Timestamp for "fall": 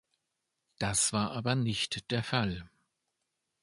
2.23-2.67